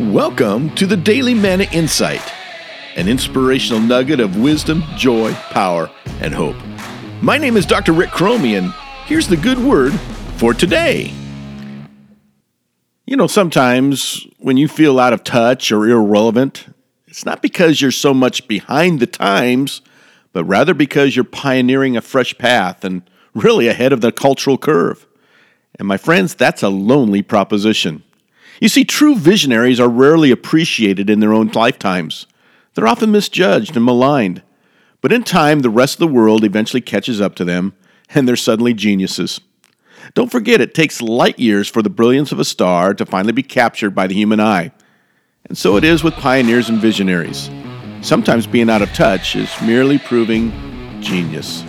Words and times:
Welcome 0.00 0.72
to 0.76 0.86
the 0.86 0.96
Daily 0.96 1.34
Manna 1.34 1.64
Insight, 1.72 2.22
an 2.94 3.08
inspirational 3.08 3.80
nugget 3.80 4.20
of 4.20 4.36
wisdom, 4.36 4.84
joy, 4.96 5.32
power, 5.50 5.90
and 6.20 6.32
hope. 6.32 6.54
My 7.20 7.36
name 7.36 7.56
is 7.56 7.66
Dr. 7.66 7.92
Rick 7.92 8.10
Cromie, 8.10 8.56
and 8.56 8.72
here's 9.06 9.26
the 9.26 9.36
good 9.36 9.58
word 9.58 9.92
for 10.36 10.54
today. 10.54 11.12
You 13.06 13.16
know, 13.16 13.26
sometimes 13.26 14.24
when 14.38 14.56
you 14.56 14.68
feel 14.68 15.00
out 15.00 15.12
of 15.12 15.24
touch 15.24 15.72
or 15.72 15.88
irrelevant, 15.88 16.72
it's 17.08 17.26
not 17.26 17.42
because 17.42 17.80
you're 17.80 17.90
so 17.90 18.14
much 18.14 18.46
behind 18.46 19.00
the 19.00 19.06
times, 19.08 19.82
but 20.32 20.44
rather 20.44 20.74
because 20.74 21.16
you're 21.16 21.24
pioneering 21.24 21.96
a 21.96 22.00
fresh 22.00 22.38
path 22.38 22.84
and 22.84 23.02
really 23.34 23.66
ahead 23.66 23.92
of 23.92 24.00
the 24.00 24.12
cultural 24.12 24.58
curve. 24.58 25.08
And 25.76 25.88
my 25.88 25.96
friends, 25.96 26.36
that's 26.36 26.62
a 26.62 26.68
lonely 26.68 27.22
proposition. 27.22 28.04
You 28.60 28.68
see, 28.68 28.84
true 28.84 29.14
visionaries 29.14 29.78
are 29.80 29.88
rarely 29.88 30.30
appreciated 30.30 31.08
in 31.08 31.20
their 31.20 31.32
own 31.32 31.48
lifetimes. 31.48 32.26
They're 32.74 32.88
often 32.88 33.12
misjudged 33.12 33.76
and 33.76 33.84
maligned. 33.84 34.42
But 35.00 35.12
in 35.12 35.22
time, 35.22 35.60
the 35.60 35.70
rest 35.70 35.94
of 35.94 36.00
the 36.00 36.14
world 36.14 36.44
eventually 36.44 36.80
catches 36.80 37.20
up 37.20 37.36
to 37.36 37.44
them, 37.44 37.72
and 38.14 38.26
they're 38.26 38.36
suddenly 38.36 38.74
geniuses. 38.74 39.40
Don't 40.14 40.32
forget, 40.32 40.60
it 40.60 40.74
takes 40.74 41.02
light 41.02 41.38
years 41.38 41.68
for 41.68 41.82
the 41.82 41.90
brilliance 41.90 42.32
of 42.32 42.40
a 42.40 42.44
star 42.44 42.94
to 42.94 43.06
finally 43.06 43.32
be 43.32 43.42
captured 43.42 43.94
by 43.94 44.06
the 44.06 44.14
human 44.14 44.40
eye. 44.40 44.72
And 45.44 45.56
so 45.56 45.76
it 45.76 45.84
is 45.84 46.02
with 46.02 46.14
pioneers 46.14 46.68
and 46.68 46.80
visionaries. 46.80 47.50
Sometimes 48.00 48.46
being 48.46 48.70
out 48.70 48.82
of 48.82 48.92
touch 48.92 49.36
is 49.36 49.50
merely 49.62 49.98
proving 49.98 50.50
genius. 51.00 51.62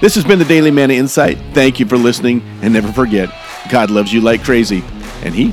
This 0.00 0.14
has 0.14 0.24
been 0.24 0.38
the 0.38 0.44
Daily 0.46 0.70
Manna 0.70 0.94
Insight. 0.94 1.36
Thank 1.52 1.80
you 1.80 1.86
for 1.86 1.98
listening, 1.98 2.42
and 2.62 2.72
never 2.72 2.92
forget, 2.92 3.30
God 3.70 3.90
loves 3.90 4.12
you 4.12 4.22
like 4.22 4.42
crazy, 4.42 4.82
and 5.22 5.34
He 5.34 5.52